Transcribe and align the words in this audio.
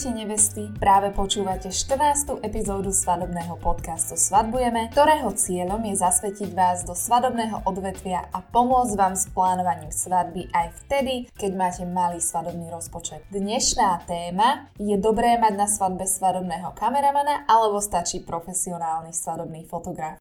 Ahojte 0.00 0.16
nevesty, 0.16 0.64
práve 0.80 1.12
počúvate 1.12 1.68
14. 1.68 2.40
epizódu 2.40 2.88
svadobného 2.88 3.52
podcastu 3.60 4.16
Svadbujeme, 4.16 4.88
ktorého 4.88 5.28
cieľom 5.36 5.76
je 5.76 5.92
zasvetiť 5.92 6.56
vás 6.56 6.88
do 6.88 6.96
svadobného 6.96 7.68
odvetvia 7.68 8.24
a 8.32 8.40
pomôcť 8.40 8.96
vám 8.96 9.12
s 9.12 9.28
plánovaním 9.28 9.92
svadby 9.92 10.48
aj 10.56 10.72
vtedy, 10.72 11.28
keď 11.36 11.52
máte 11.52 11.84
malý 11.84 12.16
svadobný 12.16 12.72
rozpočet. 12.72 13.28
Dnešná 13.28 14.00
téma 14.08 14.72
je 14.80 14.96
dobré 14.96 15.36
mať 15.36 15.52
na 15.60 15.68
svadbe 15.68 16.08
svadobného 16.08 16.72
kameramana 16.72 17.44
alebo 17.44 17.76
stačí 17.84 18.24
profesionálny 18.24 19.12
svadobný 19.12 19.68
fotograf. 19.68 20.16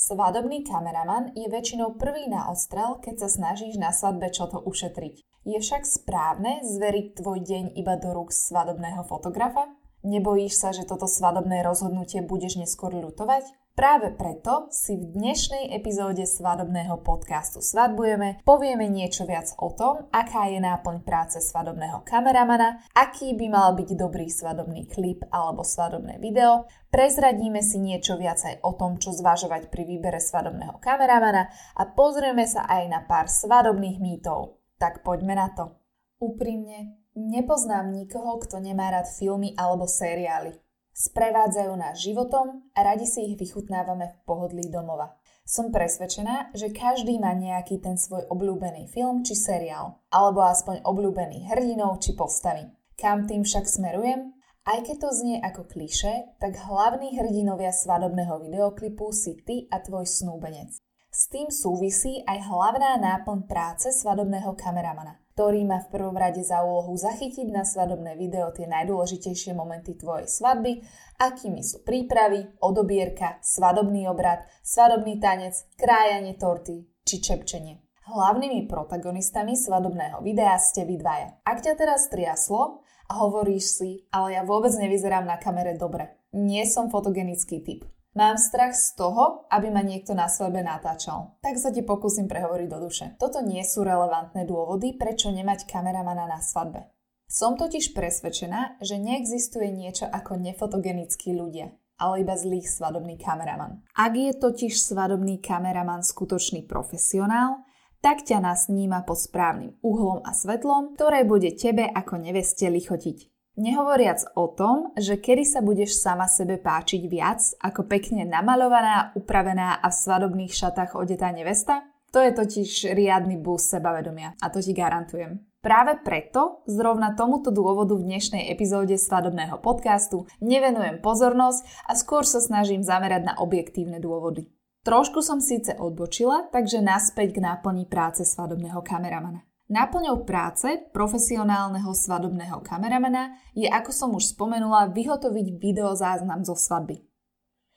Svadobný 0.00 0.64
kameraman 0.64 1.36
je 1.36 1.44
väčšinou 1.44 2.00
prvý 2.00 2.24
na 2.24 2.48
ostrel, 2.48 2.96
keď 3.04 3.20
sa 3.20 3.28
snažíš 3.28 3.76
na 3.76 3.92
svadbe 3.92 4.32
čo 4.32 4.48
to 4.48 4.56
ušetriť. 4.56 5.44
Je 5.44 5.60
však 5.60 5.84
správne 5.84 6.64
zveriť 6.64 7.20
tvoj 7.20 7.44
deň 7.44 7.64
iba 7.76 8.00
do 8.00 8.16
rúk 8.16 8.32
svadobného 8.32 9.04
fotografa? 9.04 9.68
Nebojíš 10.00 10.56
sa, 10.56 10.72
že 10.72 10.88
toto 10.88 11.04
svadobné 11.04 11.60
rozhodnutie 11.60 12.24
budeš 12.24 12.56
neskôr 12.56 12.96
ľutovať? 12.96 13.44
Práve 13.70 14.10
preto 14.10 14.66
si 14.74 14.98
v 14.98 15.14
dnešnej 15.14 15.70
epizóde 15.70 16.26
svadobného 16.26 16.98
podcastu 17.06 17.62
Svadbujeme 17.62 18.42
povieme 18.42 18.90
niečo 18.90 19.22
viac 19.30 19.54
o 19.62 19.70
tom, 19.70 20.10
aká 20.10 20.50
je 20.50 20.58
náplň 20.58 21.06
práce 21.06 21.38
svadobného 21.38 22.02
kameramana, 22.02 22.82
aký 22.98 23.38
by 23.38 23.46
mal 23.46 23.78
byť 23.78 23.94
dobrý 23.94 24.26
svadobný 24.26 24.90
klip 24.90 25.22
alebo 25.30 25.62
svadobné 25.62 26.18
video, 26.18 26.66
prezradíme 26.90 27.62
si 27.62 27.78
niečo 27.78 28.18
viac 28.18 28.42
aj 28.42 28.58
o 28.66 28.74
tom, 28.74 28.98
čo 28.98 29.14
zvažovať 29.14 29.70
pri 29.70 29.86
výbere 29.86 30.18
svadobného 30.18 30.82
kameramana 30.82 31.48
a 31.78 31.82
pozrieme 31.86 32.50
sa 32.50 32.66
aj 32.66 32.82
na 32.90 33.00
pár 33.06 33.30
svadobných 33.30 34.02
mýtov. 34.02 34.58
Tak 34.82 35.06
poďme 35.06 35.38
na 35.38 35.46
to. 35.54 35.78
Úprimne, 36.18 37.00
nepoznám 37.14 37.94
nikoho, 37.94 38.42
kto 38.42 38.58
nemá 38.58 38.90
rád 38.90 39.06
filmy 39.08 39.54
alebo 39.54 39.86
seriály. 39.86 40.58
Sprevádzajú 41.00 41.72
nás 41.80 41.96
životom 41.96 42.68
a 42.76 42.84
radi 42.84 43.08
si 43.08 43.32
ich 43.32 43.40
vychutnávame 43.40 44.12
v 44.12 44.16
pohodlí 44.28 44.68
domova. 44.68 45.16
Som 45.48 45.72
presvedčená, 45.72 46.52
že 46.52 46.76
každý 46.76 47.16
má 47.16 47.32
nejaký 47.32 47.80
ten 47.80 47.96
svoj 47.96 48.28
obľúbený 48.28 48.92
film 48.92 49.24
či 49.24 49.32
seriál, 49.32 49.96
alebo 50.12 50.44
aspoň 50.44 50.84
obľúbený 50.84 51.48
hrdinov 51.48 52.04
či 52.04 52.12
postavy. 52.12 52.68
Kam 53.00 53.24
tým 53.24 53.48
však 53.48 53.64
smerujem? 53.64 54.36
Aj 54.68 54.76
keď 54.84 55.08
to 55.08 55.08
znie 55.16 55.40
ako 55.40 55.72
kliše, 55.72 56.36
tak 56.36 56.60
hlavní 56.68 57.16
hrdinovia 57.16 57.72
svadobného 57.72 58.36
videoklipu 58.44 59.08
si 59.08 59.40
ty 59.40 59.64
a 59.72 59.80
tvoj 59.80 60.04
snúbenec. 60.04 60.68
S 61.08 61.32
tým 61.32 61.48
súvisí 61.48 62.20
aj 62.28 62.44
hlavná 62.44 63.00
náplň 63.00 63.48
práce 63.48 63.88
svadobného 63.88 64.52
kameramana, 64.52 65.16
ktorý 65.40 65.64
má 65.64 65.80
v 65.80 65.88
prvom 65.96 66.12
rade 66.20 66.44
za 66.44 66.60
úlohu 66.60 66.92
zachytiť 67.00 67.48
na 67.48 67.64
svadobné 67.64 68.12
video 68.20 68.52
tie 68.52 68.68
najdôležitejšie 68.68 69.56
momenty 69.56 69.96
tvojej 69.96 70.28
svadby, 70.28 70.84
akými 71.16 71.64
sú 71.64 71.80
prípravy, 71.80 72.44
odobierka, 72.60 73.40
svadobný 73.40 74.04
obrad, 74.04 74.44
svadobný 74.60 75.16
tanec, 75.16 75.56
krájanie 75.80 76.36
torty 76.36 76.84
či 77.08 77.24
čepčenie. 77.24 77.80
Hlavnými 78.04 78.68
protagonistami 78.68 79.56
svadobného 79.56 80.20
videa 80.20 80.60
ste 80.60 80.84
vy 80.84 81.00
dvaja. 81.00 81.40
Ak 81.40 81.64
ťa 81.64 81.72
teraz 81.72 82.12
triaslo 82.12 82.84
a 83.08 83.24
hovoríš 83.24 83.80
si, 83.80 83.90
ale 84.12 84.36
ja 84.36 84.44
vôbec 84.44 84.76
nevyzerám 84.76 85.24
na 85.24 85.40
kamere 85.40 85.72
dobre, 85.72 86.20
nie 86.36 86.68
som 86.68 86.92
fotogenický 86.92 87.64
typ, 87.64 87.88
Mám 88.10 88.42
strach 88.42 88.74
z 88.74 88.98
toho, 88.98 89.46
aby 89.54 89.70
ma 89.70 89.86
niekto 89.86 90.18
na 90.18 90.26
svadbe 90.26 90.66
natáčal. 90.66 91.38
Tak 91.46 91.54
sa 91.62 91.70
ti 91.70 91.86
pokúsim 91.86 92.26
prehovoriť 92.26 92.66
do 92.66 92.78
duše. 92.82 93.06
Toto 93.22 93.38
nie 93.38 93.62
sú 93.62 93.86
relevantné 93.86 94.50
dôvody, 94.50 94.98
prečo 94.98 95.30
nemať 95.30 95.70
kameramana 95.70 96.26
na 96.26 96.42
svadbe. 96.42 96.90
Som 97.30 97.54
totiž 97.54 97.94
presvedčená, 97.94 98.82
že 98.82 98.98
neexistuje 98.98 99.70
niečo 99.70 100.10
ako 100.10 100.42
nefotogenickí 100.42 101.30
ľudia, 101.30 101.70
ale 102.02 102.26
iba 102.26 102.34
zlý 102.34 102.66
svadobný 102.66 103.14
kameraman. 103.14 103.86
Ak 103.94 104.18
je 104.18 104.34
totiž 104.34 104.74
svadobný 104.74 105.38
kameraman 105.38 106.02
skutočný 106.02 106.66
profesionál, 106.66 107.62
tak 108.02 108.26
ťa 108.26 108.42
nasníma 108.42 109.06
pod 109.06 109.22
správnym 109.22 109.78
uhlom 109.86 110.26
a 110.26 110.34
svetlom, 110.34 110.98
ktoré 110.98 111.22
bude 111.22 111.54
tebe 111.54 111.86
ako 111.86 112.18
neveste 112.18 112.66
lichotiť. 112.66 113.30
Nehovoriac 113.58 114.22
o 114.38 114.46
tom, 114.54 114.94
že 114.94 115.18
kedy 115.18 115.42
sa 115.42 115.60
budeš 115.60 115.98
sama 115.98 116.30
sebe 116.30 116.56
páčiť 116.56 117.02
viac 117.10 117.42
ako 117.58 117.90
pekne 117.90 118.22
namaľovaná, 118.22 119.12
upravená 119.18 119.82
a 119.82 119.86
v 119.90 120.00
svadobných 120.00 120.54
šatách 120.54 120.94
odetá 120.94 121.34
nevesta? 121.34 121.82
To 122.10 122.18
je 122.18 122.34
totiž 122.34 122.90
riadny 122.94 123.38
boost 123.38 123.70
sebavedomia 123.70 124.34
a 124.42 124.46
to 124.50 124.58
ti 124.58 124.74
garantujem. 124.74 125.46
Práve 125.60 126.00
preto, 126.00 126.64
zrovna 126.64 127.12
tomuto 127.12 127.52
dôvodu 127.52 127.92
v 127.92 128.08
dnešnej 128.08 128.48
epizóde 128.48 128.96
svadobného 128.96 129.60
podcastu 129.60 130.24
nevenujem 130.40 131.04
pozornosť 131.04 131.84
a 131.84 131.92
skôr 131.92 132.24
sa 132.24 132.40
snažím 132.40 132.80
zamerať 132.80 133.28
na 133.28 133.34
objektívne 133.36 134.00
dôvody. 134.00 134.48
Trošku 134.88 135.20
som 135.20 135.44
síce 135.44 135.76
odbočila, 135.76 136.48
takže 136.48 136.80
naspäť 136.80 137.36
k 137.36 137.44
náplni 137.44 137.84
práce 137.84 138.24
svadobného 138.24 138.80
kameramana. 138.80 139.44
Náplňou 139.70 140.26
práce 140.26 140.66
profesionálneho 140.90 141.94
svadobného 141.94 142.58
kameramana 142.66 143.38
je, 143.54 143.70
ako 143.70 143.94
som 143.94 144.10
už 144.18 144.34
spomenula, 144.34 144.90
vyhotoviť 144.90 145.46
videozáznam 145.62 146.42
zo 146.42 146.58
svadby. 146.58 146.98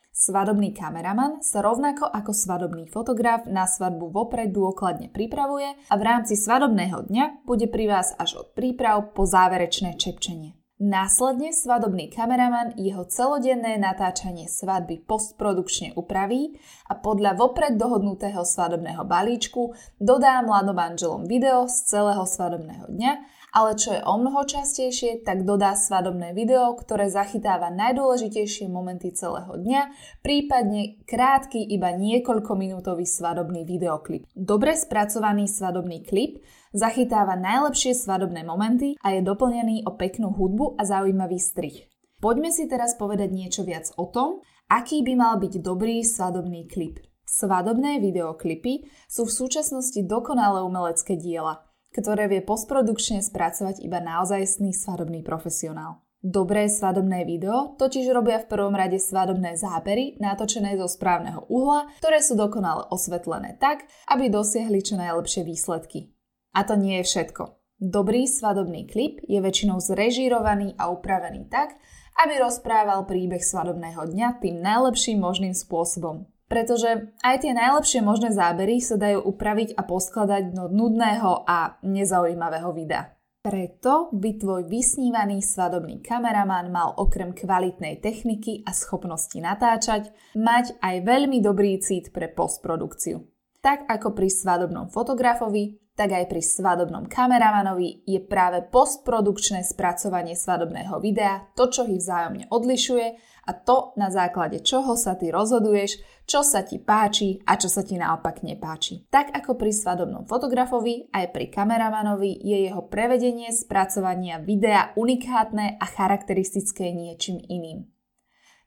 Svadobný 0.10 0.74
kameraman 0.74 1.46
sa 1.46 1.62
rovnako 1.62 2.10
ako 2.10 2.34
svadobný 2.34 2.90
fotograf 2.90 3.46
na 3.46 3.70
svadbu 3.70 4.10
vopred 4.10 4.50
dôkladne 4.50 5.14
pripravuje 5.14 5.70
a 5.90 5.94
v 5.94 6.06
rámci 6.06 6.34
svadobného 6.34 7.14
dňa 7.14 7.46
bude 7.46 7.70
pri 7.70 7.86
vás 7.86 8.18
až 8.18 8.42
od 8.42 8.48
príprav 8.58 9.14
po 9.14 9.30
záverečné 9.30 9.94
čepčenie. 9.94 10.63
Následne 10.82 11.54
svadobný 11.54 12.10
kameraman 12.10 12.74
jeho 12.82 13.06
celodenné 13.06 13.78
natáčanie 13.78 14.50
svadby 14.50 15.06
postprodukčne 15.06 15.94
upraví 15.94 16.58
a 16.90 16.98
podľa 16.98 17.38
vopred 17.38 17.78
dohodnutého 17.78 18.42
svadobného 18.42 19.06
balíčku 19.06 19.78
dodá 20.02 20.42
mladomanželom 20.42 21.30
video 21.30 21.70
z 21.70 21.78
celého 21.94 22.26
svadobného 22.26 22.90
dňa, 22.90 23.12
ale 23.54 23.78
čo 23.78 23.94
je 23.94 24.02
o 24.02 24.18
mnoho 24.18 24.50
častejšie, 24.50 25.22
tak 25.22 25.46
dodá 25.46 25.78
svadobné 25.78 26.34
video, 26.34 26.74
ktoré 26.74 27.06
zachytáva 27.06 27.70
najdôležitejšie 27.70 28.66
momenty 28.66 29.14
celého 29.14 29.54
dňa, 29.54 29.94
prípadne 30.26 31.06
krátky 31.06 31.62
iba 31.70 31.94
niekoľko 31.94 32.58
minútový 32.58 33.06
svadobný 33.06 33.62
videoklip. 33.62 34.26
Dobre 34.34 34.74
spracovaný 34.74 35.46
svadobný 35.46 36.02
klip 36.02 36.42
zachytáva 36.74 37.38
najlepšie 37.38 37.94
svadobné 37.94 38.42
momenty 38.44 38.98
a 39.00 39.14
je 39.14 39.22
doplnený 39.22 39.86
o 39.86 39.96
peknú 39.96 40.34
hudbu 40.34 40.76
a 40.76 40.84
zaujímavý 40.84 41.38
strih. 41.38 41.88
Poďme 42.20 42.50
si 42.50 42.66
teraz 42.66 42.98
povedať 42.98 43.30
niečo 43.32 43.62
viac 43.64 43.94
o 43.96 44.10
tom, 44.10 44.42
aký 44.68 45.06
by 45.06 45.14
mal 45.14 45.38
byť 45.38 45.62
dobrý 45.62 46.02
svadobný 46.02 46.66
klip. 46.68 47.00
Svadobné 47.24 48.04
videoklipy 48.04 48.90
sú 49.08 49.30
v 49.30 49.36
súčasnosti 49.36 50.00
dokonalé 50.04 50.62
umelecké 50.64 51.16
diela, 51.16 51.64
ktoré 51.94 52.28
vie 52.28 52.42
postprodukčne 52.42 53.22
spracovať 53.22 53.80
iba 53.86 54.02
naozajstný 54.02 54.74
svadobný 54.74 55.22
profesionál. 55.22 56.04
Dobré 56.24 56.72
svadobné 56.72 57.28
video 57.28 57.76
totiž 57.76 58.08
robia 58.16 58.40
v 58.40 58.48
prvom 58.48 58.72
rade 58.72 58.96
svadobné 58.96 59.60
zábery 59.60 60.16
natočené 60.24 60.80
zo 60.80 60.88
správneho 60.88 61.44
uhla, 61.52 61.92
ktoré 62.00 62.24
sú 62.24 62.40
dokonale 62.40 62.88
osvetlené 62.88 63.60
tak, 63.60 63.84
aby 64.08 64.32
dosiahli 64.32 64.80
čo 64.80 64.96
najlepšie 64.96 65.44
výsledky. 65.44 66.13
A 66.54 66.64
to 66.64 66.78
nie 66.78 67.02
je 67.02 67.10
všetko. 67.10 67.58
Dobrý 67.84 68.30
svadobný 68.30 68.88
klip 68.88 69.20
je 69.28 69.42
väčšinou 69.44 69.82
zrežírovaný 69.82 70.78
a 70.80 70.88
upravený 70.94 71.52
tak, 71.52 71.76
aby 72.22 72.40
rozprával 72.40 73.04
príbeh 73.10 73.42
svadobného 73.42 74.08
dňa 74.08 74.40
tým 74.40 74.62
najlepším 74.62 75.20
možným 75.20 75.58
spôsobom. 75.58 76.30
Pretože 76.46 77.10
aj 77.26 77.44
tie 77.44 77.52
najlepšie 77.58 78.06
možné 78.06 78.30
zábery 78.30 78.78
sa 78.78 78.94
dajú 78.96 79.26
upraviť 79.26 79.74
a 79.74 79.82
poskladať 79.82 80.54
do 80.54 80.70
nudného 80.70 81.44
a 81.50 81.82
nezaujímavého 81.82 82.70
videa. 82.72 83.10
Preto 83.44 84.08
by 84.16 84.40
tvoj 84.40 84.62
vysnívaný 84.72 85.44
svadobný 85.44 86.00
kameraman 86.00 86.72
mal 86.72 86.96
okrem 86.96 87.36
kvalitnej 87.36 88.00
techniky 88.00 88.64
a 88.64 88.72
schopnosti 88.72 89.36
natáčať 89.36 90.16
mať 90.40 90.80
aj 90.80 91.04
veľmi 91.04 91.44
dobrý 91.44 91.76
cít 91.84 92.16
pre 92.16 92.32
postprodukciu. 92.32 93.20
Tak 93.60 93.84
ako 93.92 94.16
pri 94.16 94.32
svadobnom 94.32 94.88
fotografovi, 94.88 95.83
tak 95.94 96.10
aj 96.10 96.26
pri 96.26 96.42
svadobnom 96.42 97.06
kameramanovi 97.06 98.02
je 98.10 98.18
práve 98.26 98.66
postprodukčné 98.66 99.62
spracovanie 99.62 100.34
svadobného 100.34 100.98
videa 100.98 101.54
to, 101.54 101.70
čo 101.70 101.86
ich 101.86 102.02
vzájomne 102.02 102.50
odlišuje 102.50 103.08
a 103.44 103.52
to, 103.52 103.92
na 104.00 104.08
základe 104.08 104.64
čoho 104.64 104.96
sa 104.96 105.20
ty 105.20 105.30
rozhoduješ, 105.30 106.00
čo 106.24 106.42
sa 106.42 106.64
ti 106.64 106.80
páči 106.80 107.44
a 107.44 107.60
čo 107.60 107.68
sa 107.68 107.84
ti 107.84 108.00
naopak 108.00 108.42
nepáči. 108.42 109.06
Tak 109.12 109.36
ako 109.36 109.60
pri 109.60 109.76
svadobnom 109.76 110.24
fotografovi, 110.26 111.12
aj 111.12 111.36
pri 111.36 111.52
kameramanovi 111.52 112.40
je 112.40 112.72
jeho 112.72 112.88
prevedenie 112.88 113.52
spracovania 113.52 114.40
videa 114.40 114.96
unikátne 114.96 115.76
a 115.76 115.86
charakteristické 115.86 116.96
niečím 116.96 117.38
iným. 117.38 117.92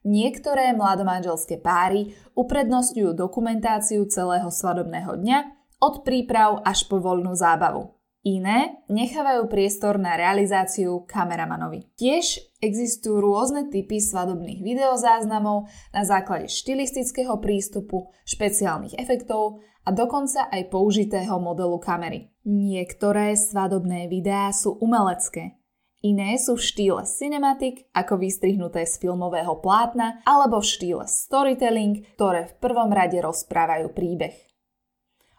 Niektoré 0.07 0.71
mladomanželské 0.77 1.59
páry 1.59 2.15
uprednostňujú 2.37 3.17
dokumentáciu 3.17 4.05
celého 4.07 4.47
svadobného 4.47 5.19
dňa 5.19 5.56
od 5.77 6.01
príprav 6.01 6.61
až 6.65 6.85
po 6.89 7.01
voľnú 7.01 7.33
zábavu. 7.37 7.97
Iné 8.27 8.83
nechávajú 8.91 9.47
priestor 9.47 9.95
na 9.95 10.19
realizáciu 10.19 11.07
kameramanovi. 11.07 11.87
Tiež 11.95 12.59
existujú 12.59 13.23
rôzne 13.23 13.71
typy 13.71 14.03
svadobných 14.03 14.67
videozáznamov 14.67 15.71
na 15.95 16.03
základe 16.03 16.51
štilistického 16.51 17.39
prístupu, 17.39 18.11
špeciálnych 18.27 18.99
efektov 18.99 19.63
a 19.87 19.95
dokonca 19.95 20.51
aj 20.51 20.67
použitého 20.67 21.39
modelu 21.39 21.79
kamery. 21.79 22.27
Niektoré 22.43 23.39
svadobné 23.39 24.11
videá 24.11 24.51
sú 24.51 24.75
umelecké, 24.75 25.55
iné 26.03 26.35
sú 26.39 26.55
v 26.55 26.67
štýle 26.67 27.03
cinematic, 27.03 27.87
ako 27.91 28.19
vystrihnuté 28.19 28.83
z 28.87 28.99
filmového 28.99 29.59
plátna, 29.63 30.19
alebo 30.23 30.59
v 30.59 30.67
štýle 30.67 31.05
storytelling, 31.07 32.03
ktoré 32.15 32.47
v 32.47 32.57
prvom 32.59 32.91
rade 32.91 33.19
rozprávajú 33.19 33.91
príbeh. 33.91 34.46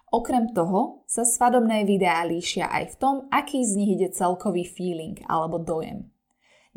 Okrem 0.09 0.53
toho 0.57 1.05
sa 1.05 1.25
svadobné 1.29 1.85
videá 1.85 2.25
líšia 2.25 2.73
aj 2.73 2.85
v 2.93 2.99
tom, 3.01 3.15
aký 3.29 3.61
z 3.65 3.73
nich 3.77 3.91
ide 4.01 4.09
celkový 4.09 4.65
feeling 4.65 5.21
alebo 5.29 5.61
dojem. 5.61 6.09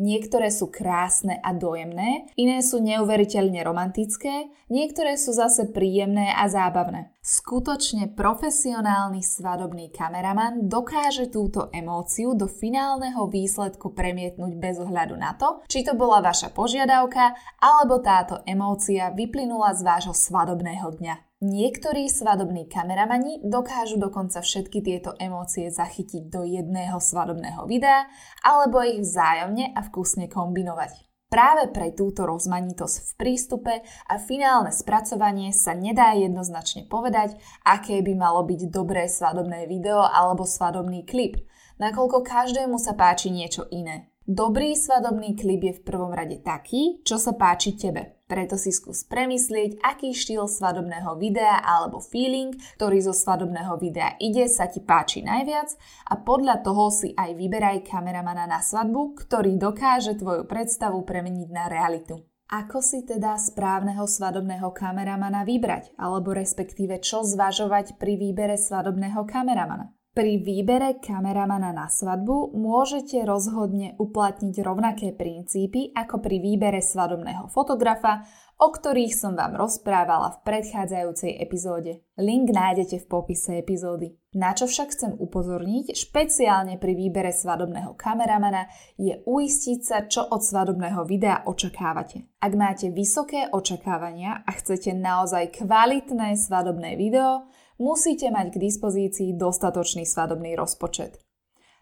Niektoré 0.01 0.49
sú 0.49 0.73
krásne 0.73 1.37
a 1.45 1.53
dojemné, 1.53 2.33
iné 2.33 2.65
sú 2.65 2.81
neuveriteľne 2.81 3.61
romantické, 3.61 4.49
niektoré 4.65 5.13
sú 5.13 5.29
zase 5.29 5.69
príjemné 5.69 6.33
a 6.33 6.49
zábavné. 6.49 7.13
Skutočne 7.21 8.09
profesionálny 8.09 9.21
svadobný 9.21 9.93
kameraman 9.93 10.65
dokáže 10.65 11.29
túto 11.29 11.69
emóciu 11.69 12.33
do 12.33 12.49
finálneho 12.49 13.29
výsledku 13.29 13.93
premietnúť 13.93 14.57
bez 14.57 14.81
ohľadu 14.81 15.13
na 15.21 15.37
to, 15.37 15.61
či 15.69 15.85
to 15.85 15.93
bola 15.93 16.17
vaša 16.17 16.49
požiadavka, 16.49 17.37
alebo 17.61 18.01
táto 18.01 18.41
emócia 18.49 19.13
vyplynula 19.13 19.77
z 19.77 19.85
vášho 19.85 20.17
svadobného 20.17 20.97
dňa. 20.97 21.30
Niektorí 21.41 22.05
svadobní 22.05 22.69
kameramani 22.69 23.41
dokážu 23.41 23.97
dokonca 23.97 24.45
všetky 24.45 24.85
tieto 24.85 25.17
emócie 25.17 25.73
zachytiť 25.73 26.29
do 26.29 26.45
jedného 26.45 27.01
svadobného 27.01 27.65
videa 27.65 28.05
alebo 28.45 28.85
ich 28.85 29.01
vzájomne 29.01 29.73
a 29.73 29.81
vkusne 29.81 30.29
kombinovať. 30.29 31.01
Práve 31.33 31.73
pre 31.73 31.97
túto 31.97 32.29
rozmanitosť 32.29 32.95
v 33.01 33.11
prístupe 33.17 33.73
a 33.81 34.21
finálne 34.21 34.69
spracovanie 34.69 35.49
sa 35.49 35.73
nedá 35.73 36.13
jednoznačne 36.13 36.85
povedať, 36.85 37.33
aké 37.65 38.05
by 38.05 38.13
malo 38.13 38.45
byť 38.45 38.69
dobré 38.69 39.09
svadobné 39.09 39.65
video 39.65 40.05
alebo 40.05 40.45
svadobný 40.45 41.09
klip, 41.09 41.41
nakoľko 41.81 42.21
každému 42.21 42.77
sa 42.77 42.93
páči 42.93 43.33
niečo 43.33 43.65
iné. 43.73 44.13
Dobrý 44.29 44.77
svadobný 44.77 45.33
klip 45.33 45.65
je 45.65 45.73
v 45.81 45.85
prvom 45.89 46.13
rade 46.13 46.37
taký, 46.45 47.01
čo 47.01 47.17
sa 47.17 47.33
páči 47.33 47.73
tebe. 47.73 48.20
Preto 48.31 48.55
si 48.55 48.71
skús 48.71 49.03
premyslieť, 49.11 49.83
aký 49.83 50.15
štýl 50.15 50.47
svadobného 50.47 51.19
videa 51.19 51.59
alebo 51.59 51.99
feeling, 51.99 52.55
ktorý 52.79 53.03
zo 53.03 53.11
svadobného 53.11 53.75
videa 53.75 54.15
ide, 54.23 54.47
sa 54.47 54.71
ti 54.71 54.79
páči 54.79 55.19
najviac 55.19 55.75
a 56.07 56.15
podľa 56.15 56.63
toho 56.63 56.87
si 56.95 57.11
aj 57.11 57.35
vyberaj 57.35 57.83
kameramana 57.83 58.47
na 58.47 58.63
svadbu, 58.63 59.19
ktorý 59.19 59.59
dokáže 59.59 60.15
tvoju 60.15 60.47
predstavu 60.47 61.03
premeniť 61.03 61.49
na 61.51 61.67
realitu. 61.67 62.23
Ako 62.47 62.79
si 62.79 63.03
teda 63.03 63.35
správneho 63.35 64.07
svadobného 64.07 64.71
kameramana 64.71 65.43
vybrať, 65.43 65.91
alebo 65.99 66.31
respektíve 66.31 67.03
čo 67.03 67.27
zvažovať 67.27 67.99
pri 67.99 68.15
výbere 68.15 68.55
svadobného 68.55 69.27
kameramana? 69.27 69.91
Pri 70.11 70.43
výbere 70.43 70.99
kameramana 70.99 71.71
na 71.71 71.87
svadbu 71.87 72.51
môžete 72.51 73.23
rozhodne 73.23 73.95
uplatniť 73.95 74.59
rovnaké 74.59 75.15
princípy 75.15 75.95
ako 75.95 76.19
pri 76.19 76.43
výbere 76.43 76.83
svadobného 76.83 77.47
fotografa, 77.47 78.27
o 78.59 78.75
ktorých 78.75 79.15
som 79.15 79.39
vám 79.39 79.55
rozprávala 79.55 80.35
v 80.35 80.41
predchádzajúcej 80.43 81.39
epizóde. 81.39 82.03
Link 82.19 82.51
nájdete 82.51 82.99
v 82.99 83.07
popise 83.07 83.63
epizódy. 83.63 84.11
Na 84.35 84.51
čo 84.51 84.67
však 84.67 84.91
chcem 84.91 85.15
upozorniť, 85.15 85.95
špeciálne 85.95 86.75
pri 86.75 86.91
výbere 86.91 87.31
svadobného 87.31 87.95
kameramana, 87.95 88.67
je 88.99 89.23
uistiť 89.23 89.79
sa, 89.79 89.97
čo 90.11 90.27
od 90.27 90.43
svadobného 90.43 91.07
videa 91.07 91.47
očakávate. 91.47 92.27
Ak 92.43 92.51
máte 92.59 92.91
vysoké 92.91 93.47
očakávania 93.47 94.43
a 94.43 94.51
chcete 94.59 94.91
naozaj 94.91 95.55
kvalitné 95.63 96.35
svadobné 96.35 96.99
video, 96.99 97.47
musíte 97.79 98.27
mať 98.33 98.55
k 98.55 98.61
dispozícii 98.67 99.37
dostatočný 99.37 100.03
svadobný 100.03 100.57
rozpočet. 100.57 101.21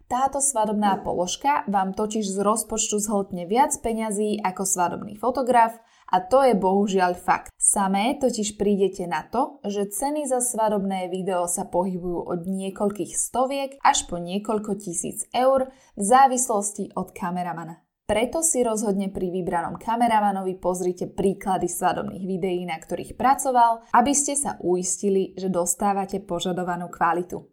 Táto 0.10 0.42
svadobná 0.42 0.98
položka 1.06 1.62
vám 1.70 1.94
totiž 1.94 2.26
z 2.26 2.42
rozpočtu 2.42 2.98
zhltne 2.98 3.46
viac 3.46 3.78
peňazí 3.78 4.42
ako 4.42 4.66
svadobný 4.66 5.14
fotograf 5.14 5.78
a 6.10 6.18
to 6.26 6.42
je 6.42 6.58
bohužiaľ 6.58 7.14
fakt. 7.14 7.54
Samé 7.62 8.18
totiž 8.18 8.58
prídete 8.58 9.06
na 9.06 9.22
to, 9.30 9.62
že 9.70 9.94
ceny 9.94 10.26
za 10.26 10.42
svadobné 10.42 11.14
video 11.14 11.46
sa 11.46 11.70
pohybujú 11.70 12.26
od 12.26 12.42
niekoľkých 12.50 13.14
stoviek 13.14 13.78
až 13.86 14.10
po 14.10 14.18
niekoľko 14.18 14.82
tisíc 14.82 15.30
eur 15.30 15.70
v 15.94 16.02
závislosti 16.02 16.98
od 16.98 17.14
kameramana. 17.14 17.89
Preto 18.10 18.42
si 18.42 18.66
rozhodne 18.66 19.14
pri 19.14 19.30
vybranom 19.30 19.78
kameramanovi 19.78 20.58
pozrite 20.58 21.06
príklady 21.06 21.70
svadobných 21.70 22.26
videí, 22.26 22.66
na 22.66 22.82
ktorých 22.82 23.14
pracoval, 23.14 23.86
aby 23.94 24.14
ste 24.18 24.34
sa 24.34 24.58
uistili, 24.66 25.38
že 25.38 25.54
dostávate 25.54 26.18
požadovanú 26.18 26.90
kvalitu. 26.90 27.46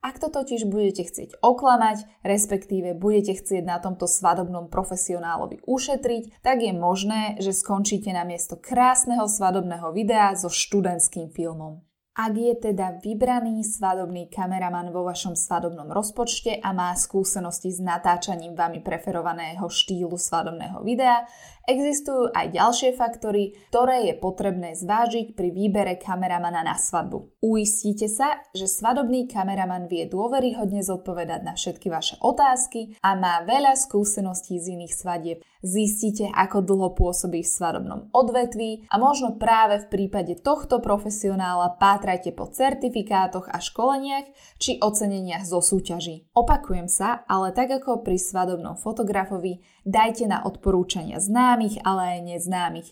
Ak 0.00 0.16
to 0.16 0.32
totiž 0.32 0.64
budete 0.64 1.04
chcieť 1.04 1.44
oklamať, 1.44 2.24
respektíve 2.24 2.96
budete 2.96 3.36
chcieť 3.36 3.68
na 3.68 3.84
tomto 3.84 4.08
svadobnom 4.08 4.72
profesionálovi 4.72 5.60
ušetriť, 5.68 6.40
tak 6.40 6.64
je 6.64 6.72
možné, 6.72 7.36
že 7.36 7.52
skončíte 7.52 8.16
na 8.16 8.24
miesto 8.24 8.56
krásneho 8.56 9.28
svadobného 9.28 9.92
videa 9.92 10.32
so 10.32 10.48
študentským 10.48 11.28
filmom. 11.36 11.84
Ak 12.12 12.36
je 12.36 12.52
teda 12.60 13.00
vybraný 13.00 13.64
svadobný 13.64 14.28
kameraman 14.28 14.92
vo 14.92 15.08
vašom 15.08 15.32
svadobnom 15.32 15.88
rozpočte 15.88 16.60
a 16.60 16.68
má 16.76 16.92
skúsenosti 16.92 17.72
s 17.72 17.80
natáčaním 17.80 18.52
vami 18.52 18.84
preferovaného 18.84 19.64
štýlu 19.64 20.20
svadobného 20.20 20.84
videa, 20.84 21.24
existujú 21.66 22.34
aj 22.34 22.54
ďalšie 22.54 22.90
faktory, 22.96 23.54
ktoré 23.70 24.10
je 24.10 24.14
potrebné 24.18 24.74
zvážiť 24.74 25.34
pri 25.34 25.48
výbere 25.54 25.94
kameramana 25.98 26.66
na 26.66 26.74
svadbu. 26.74 27.42
Uistite 27.42 28.06
sa, 28.06 28.42
že 28.54 28.70
svadobný 28.70 29.26
kameraman 29.26 29.90
vie 29.90 30.06
dôveryhodne 30.06 30.82
zodpovedať 30.82 31.40
na 31.42 31.54
všetky 31.58 31.90
vaše 31.90 32.18
otázky 32.22 32.98
a 33.02 33.18
má 33.18 33.42
veľa 33.42 33.74
skúseností 33.74 34.62
z 34.62 34.78
iných 34.78 34.94
svadieb. 34.94 35.38
Zistite, 35.62 36.26
ako 36.34 36.66
dlho 36.66 36.90
pôsobí 36.98 37.46
v 37.46 37.54
svadobnom 37.54 38.10
odvetví 38.10 38.82
a 38.90 38.98
možno 38.98 39.38
práve 39.38 39.78
v 39.86 39.90
prípade 39.94 40.42
tohto 40.42 40.82
profesionála 40.82 41.78
pátrajte 41.78 42.34
po 42.34 42.50
certifikátoch 42.50 43.46
a 43.46 43.62
školeniach 43.62 44.26
či 44.58 44.82
oceneniach 44.82 45.46
zo 45.46 45.62
súťaží. 45.62 46.26
Opakujem 46.34 46.90
sa, 46.90 47.22
ale 47.30 47.54
tak 47.54 47.70
ako 47.78 48.02
pri 48.02 48.18
svadobnom 48.18 48.74
fotografovi, 48.74 49.62
dajte 49.86 50.26
na 50.30 50.42
odporúčania 50.46 51.22
známych, 51.22 51.82
ale 51.86 52.18
aj 52.18 52.20
neznámych. 52.26 52.88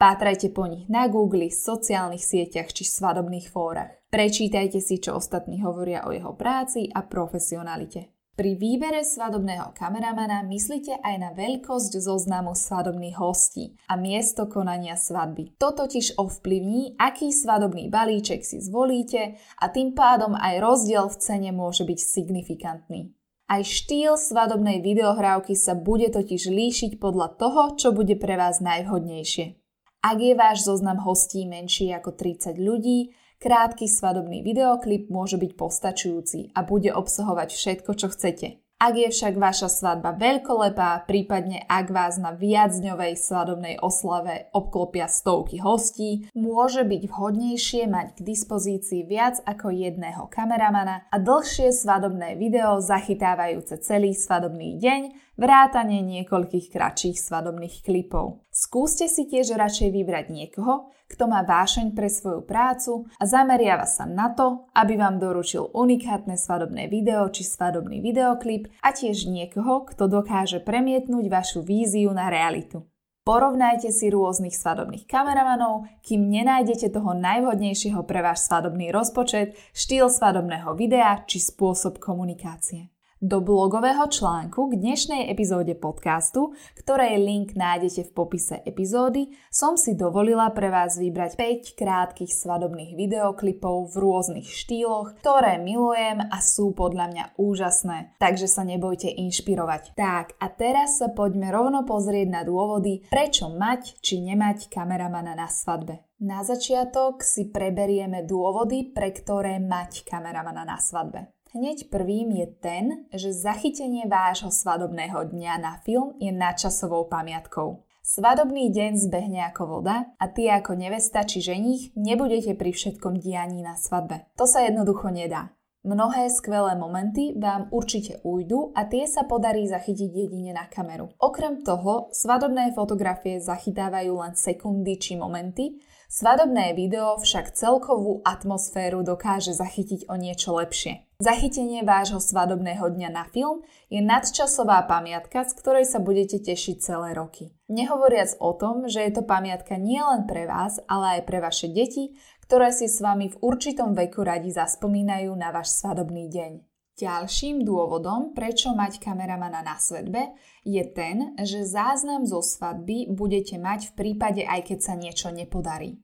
Pátrajte 0.00 0.48
po 0.48 0.64
nich 0.64 0.88
na 0.88 1.12
Google, 1.12 1.52
sociálnych 1.52 2.24
sieťach 2.24 2.72
či 2.72 2.88
svadobných 2.88 3.52
fórach. 3.52 3.92
Prečítajte 4.08 4.80
si, 4.80 4.96
čo 4.96 5.20
ostatní 5.20 5.60
hovoria 5.60 6.08
o 6.08 6.10
jeho 6.10 6.32
práci 6.32 6.88
a 6.88 7.04
profesionalite. 7.04 8.16
Pri 8.40 8.56
výbere 8.56 9.04
svadobného 9.04 9.76
kameramana 9.76 10.40
myslíte 10.48 11.04
aj 11.04 11.14
na 11.20 11.30
veľkosť 11.36 12.00
zoznamu 12.00 12.56
svadobných 12.56 13.20
hostí 13.20 13.76
a 13.84 14.00
miesto 14.00 14.48
konania 14.48 14.96
svadby. 14.96 15.60
To 15.60 15.76
totiž 15.76 16.16
ovplyvní, 16.16 16.96
aký 16.96 17.36
svadobný 17.36 17.92
balíček 17.92 18.40
si 18.40 18.64
zvolíte 18.64 19.36
a 19.60 19.68
tým 19.68 19.92
pádom 19.92 20.32
aj 20.32 20.56
rozdiel 20.56 21.12
v 21.12 21.20
cene 21.20 21.50
môže 21.52 21.84
byť 21.84 21.98
signifikantný. 22.00 23.12
Aj 23.50 23.66
štýl 23.66 24.14
svadobnej 24.14 24.78
videohrávky 24.78 25.58
sa 25.58 25.74
bude 25.74 26.06
totiž 26.06 26.54
líšiť 26.54 26.92
podľa 27.02 27.34
toho, 27.34 27.74
čo 27.74 27.90
bude 27.90 28.14
pre 28.14 28.38
vás 28.38 28.62
najvhodnejšie. 28.62 29.58
Ak 30.06 30.22
je 30.22 30.38
váš 30.38 30.70
zoznam 30.70 31.02
hostí 31.02 31.50
menší 31.50 31.90
ako 31.90 32.14
30 32.14 32.54
ľudí, 32.62 33.10
Krátky 33.40 33.88
svadobný 33.88 34.44
videoklip 34.44 35.08
môže 35.08 35.40
byť 35.40 35.56
postačujúci 35.56 36.52
a 36.52 36.60
bude 36.60 36.92
obsahovať 36.92 37.48
všetko, 37.56 37.90
čo 37.96 38.12
chcete. 38.12 38.60
Ak 38.80 38.96
je 38.96 39.12
však 39.12 39.36
vaša 39.36 39.68
svadba 39.68 40.16
veľkolepá, 40.16 41.04
prípadne 41.04 41.68
ak 41.68 41.92
vás 41.92 42.16
na 42.16 42.32
viacdňovej 42.32 43.12
svadobnej 43.12 43.76
oslave 43.76 44.48
obklopia 44.56 45.04
stovky 45.04 45.60
hostí, 45.60 46.24
môže 46.32 46.88
byť 46.88 47.02
vhodnejšie 47.12 47.84
mať 47.84 48.16
k 48.16 48.24
dispozícii 48.24 49.04
viac 49.04 49.36
ako 49.44 49.68
jedného 49.68 50.24
kameramana 50.32 51.04
a 51.12 51.20
dlhšie 51.20 51.76
svadobné 51.76 52.40
video 52.40 52.80
zachytávajúce 52.80 53.84
celý 53.84 54.16
svadobný 54.16 54.80
deň, 54.80 55.12
vrátane 55.40 56.04
niekoľkých 56.04 56.68
kratších 56.68 57.16
svadobných 57.16 57.80
klipov. 57.80 58.44
Skúste 58.52 59.08
si 59.08 59.24
tiež 59.24 59.56
radšej 59.56 59.88
vybrať 59.88 60.28
niekoho, 60.28 60.92
kto 61.08 61.24
má 61.26 61.40
vášeň 61.42 61.96
pre 61.96 62.12
svoju 62.12 62.44
prácu 62.44 63.08
a 63.16 63.24
zameriava 63.24 63.88
sa 63.88 64.04
na 64.04 64.30
to, 64.36 64.68
aby 64.76 65.00
vám 65.00 65.16
doručil 65.16 65.72
unikátne 65.72 66.36
svadobné 66.36 66.92
video 66.92 67.26
či 67.32 67.42
svadobný 67.42 68.04
videoklip 68.04 68.68
a 68.84 68.92
tiež 68.92 69.26
niekoho, 69.26 69.88
kto 69.88 70.06
dokáže 70.06 70.60
premietnúť 70.60 71.26
vašu 71.32 71.64
víziu 71.64 72.12
na 72.12 72.28
realitu. 72.28 72.84
Porovnajte 73.20 73.92
si 73.92 74.08
rôznych 74.08 74.56
svadobných 74.56 75.04
kameramanov, 75.04 75.88
kým 76.00 76.28
nenájdete 76.28 76.88
toho 76.92 77.12
najvhodnejšieho 77.16 78.00
pre 78.08 78.24
váš 78.24 78.48
svadobný 78.48 78.88
rozpočet, 78.92 79.56
štýl 79.76 80.08
svadobného 80.08 80.72
videa 80.72 81.20
či 81.28 81.36
spôsob 81.36 82.00
komunikácie. 82.00 82.88
Do 83.20 83.44
blogového 83.44 84.08
článku 84.08 84.72
k 84.72 84.80
dnešnej 84.80 85.28
epizóde 85.28 85.76
podcastu, 85.76 86.56
ktorej 86.72 87.20
link 87.20 87.52
nájdete 87.52 88.08
v 88.08 88.14
popise 88.16 88.64
epizódy, 88.64 89.28
som 89.52 89.76
si 89.76 89.92
dovolila 89.92 90.48
pre 90.56 90.72
vás 90.72 90.96
vybrať 90.96 91.36
5 91.36 91.76
krátkých 91.76 92.32
svadobných 92.32 92.96
videoklipov 92.96 93.92
v 93.92 94.00
rôznych 94.00 94.48
štýloch, 94.48 95.20
ktoré 95.20 95.60
milujem 95.60 96.32
a 96.32 96.40
sú 96.40 96.72
podľa 96.72 97.06
mňa 97.12 97.24
úžasné, 97.36 98.16
takže 98.16 98.48
sa 98.48 98.64
nebojte 98.64 99.12
inšpirovať. 99.12 99.92
Tak 100.00 100.40
a 100.40 100.46
teraz 100.48 100.96
sa 100.96 101.12
poďme 101.12 101.52
rovno 101.52 101.84
pozrieť 101.84 102.24
na 102.24 102.40
dôvody, 102.40 103.04
prečo 103.12 103.52
mať 103.52 104.00
či 104.00 104.24
nemať 104.24 104.72
kameramana 104.72 105.36
na 105.36 105.44
svadbe. 105.44 106.08
Na 106.24 106.40
začiatok 106.40 107.20
si 107.20 107.52
preberieme 107.52 108.24
dôvody, 108.24 108.96
pre 108.96 109.12
ktoré 109.12 109.60
mať 109.60 110.08
kameramana 110.08 110.64
na 110.64 110.80
svadbe. 110.80 111.36
Hneď 111.50 111.90
prvým 111.90 112.30
je 112.30 112.46
ten, 112.62 113.10
že 113.10 113.34
zachytenie 113.34 114.06
vášho 114.06 114.54
svadobného 114.54 115.34
dňa 115.34 115.58
na 115.58 115.82
film 115.82 116.14
je 116.22 116.30
nadčasovou 116.30 117.10
pamiatkou. 117.10 117.82
Svadobný 118.06 118.70
deň 118.70 118.94
zbehne 118.94 119.50
ako 119.50 119.82
voda 119.82 120.14
a 120.14 120.30
ty 120.30 120.46
ako 120.46 120.78
nevesta 120.78 121.26
či 121.26 121.42
ženich 121.42 121.90
nebudete 121.98 122.54
pri 122.54 122.70
všetkom 122.70 123.18
dianí 123.18 123.66
na 123.66 123.74
svadbe. 123.74 124.30
To 124.38 124.46
sa 124.46 124.62
jednoducho 124.62 125.10
nedá. 125.10 125.50
Mnohé 125.82 126.30
skvelé 126.30 126.78
momenty 126.78 127.34
vám 127.34 127.66
určite 127.74 128.22
ujdu 128.22 128.70
a 128.78 128.86
tie 128.86 129.10
sa 129.10 129.26
podarí 129.26 129.66
zachytiť 129.66 130.06
jedine 130.06 130.54
na 130.54 130.70
kameru. 130.70 131.10
Okrem 131.18 131.66
toho, 131.66 132.14
svadobné 132.14 132.70
fotografie 132.78 133.42
zachytávajú 133.42 134.12
len 134.22 134.38
sekundy 134.38 135.02
či 135.02 135.18
momenty, 135.18 135.82
Svadobné 136.10 136.74
video 136.74 137.14
však 137.22 137.54
celkovú 137.54 138.18
atmosféru 138.26 139.06
dokáže 139.06 139.54
zachytiť 139.54 140.10
o 140.10 140.18
niečo 140.18 140.58
lepšie. 140.58 141.06
Zachytenie 141.20 141.84
vášho 141.84 142.16
svadobného 142.16 142.96
dňa 142.96 143.12
na 143.12 143.28
film 143.28 143.60
je 143.92 144.00
nadčasová 144.00 144.88
pamiatka, 144.88 145.44
z 145.44 145.52
ktorej 145.52 145.84
sa 145.84 146.00
budete 146.00 146.40
tešiť 146.40 146.80
celé 146.80 147.12
roky. 147.12 147.52
Nehovoriac 147.68 148.40
o 148.40 148.56
tom, 148.56 148.88
že 148.88 149.04
je 149.04 149.12
to 149.20 149.28
pamiatka 149.28 149.76
nielen 149.76 150.24
pre 150.24 150.48
vás, 150.48 150.80
ale 150.88 151.20
aj 151.20 151.28
pre 151.28 151.44
vaše 151.44 151.68
deti, 151.68 152.16
ktoré 152.48 152.72
si 152.72 152.88
s 152.88 153.04
vami 153.04 153.28
v 153.28 153.36
určitom 153.36 153.92
veku 153.92 154.24
radi 154.24 154.48
zaspomínajú 154.48 155.28
na 155.36 155.52
váš 155.52 155.76
svadobný 155.76 156.32
deň. 156.32 156.52
Ďalším 156.96 157.68
dôvodom, 157.68 158.32
prečo 158.32 158.72
mať 158.72 158.96
kameramana 159.04 159.60
na 159.60 159.76
svadbe, 159.76 160.32
je 160.64 160.84
ten, 160.88 161.36
že 161.36 161.68
záznam 161.68 162.24
zo 162.24 162.40
svadby 162.40 163.12
budete 163.12 163.60
mať 163.60 163.92
v 163.92 163.96
prípade, 163.96 164.40
aj 164.48 164.72
keď 164.72 164.78
sa 164.80 164.94
niečo 164.96 165.28
nepodarí. 165.28 166.00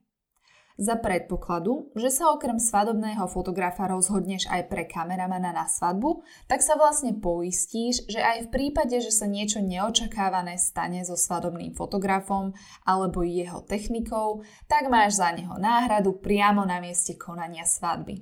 Za 0.77 0.93
predpokladu, 0.93 1.89
že 1.97 2.13
sa 2.13 2.29
okrem 2.29 2.61
svadobného 2.61 3.25
fotografa 3.33 3.89
rozhodneš 3.89 4.45
aj 4.45 4.69
pre 4.69 4.85
kameramana 4.85 5.49
na 5.49 5.65
svadbu, 5.65 6.21
tak 6.45 6.61
sa 6.61 6.77
vlastne 6.77 7.17
poistíš, 7.17 8.05
že 8.05 8.21
aj 8.21 8.45
v 8.45 8.51
prípade, 8.53 8.93
že 9.01 9.09
sa 9.09 9.25
niečo 9.25 9.57
neočakávané 9.57 10.61
stane 10.61 11.01
so 11.01 11.17
svadobným 11.17 11.73
fotografom 11.73 12.53
alebo 12.85 13.25
jeho 13.25 13.65
technikou, 13.65 14.45
tak 14.69 14.85
máš 14.93 15.17
za 15.17 15.33
neho 15.33 15.57
náhradu 15.57 16.21
priamo 16.21 16.61
na 16.61 16.77
mieste 16.77 17.17
konania 17.17 17.65
svadby. 17.65 18.21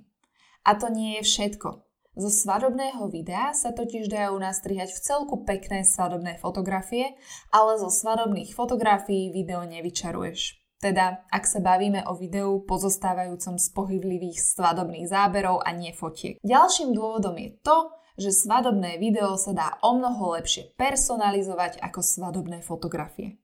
A 0.64 0.80
to 0.80 0.88
nie 0.88 1.20
je 1.20 1.28
všetko. 1.28 1.84
Zo 2.16 2.32
svadobného 2.32 3.12
videa 3.12 3.52
sa 3.52 3.76
totiž 3.76 4.08
dajú 4.08 4.40
nastrihať 4.40 4.96
v 4.96 5.04
celku 5.04 5.44
pekné 5.44 5.84
svadobné 5.84 6.40
fotografie, 6.40 7.20
ale 7.52 7.76
zo 7.76 7.92
svadobných 7.92 8.56
fotografií 8.56 9.36
video 9.36 9.68
nevyčaruješ. 9.68 10.65
Teda, 10.86 11.26
ak 11.34 11.50
sa 11.50 11.66
bavíme 11.66 12.06
o 12.06 12.14
videu 12.14 12.62
pozostávajúcom 12.62 13.58
z 13.58 13.68
pohyblivých 13.74 14.38
svadobných 14.38 15.10
záberov 15.10 15.66
a 15.66 15.74
nie 15.74 15.90
fotiek. 15.90 16.38
Ďalším 16.46 16.94
dôvodom 16.94 17.34
je 17.42 17.58
to, 17.66 17.90
že 18.22 18.46
svadobné 18.46 19.02
video 19.02 19.34
sa 19.34 19.58
dá 19.58 19.82
o 19.82 19.98
mnoho 19.98 20.38
lepšie 20.38 20.78
personalizovať 20.78 21.82
ako 21.82 22.06
svadobné 22.06 22.62
fotografie. 22.62 23.42